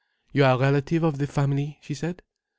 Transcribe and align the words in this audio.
"You 0.31 0.45
are 0.45 0.55
a 0.55 0.57
relative 0.57 1.03
of 1.03 1.19
the 1.19 1.27
family?" 1.27 1.77
she 1.79 1.93
said. 1.93 2.23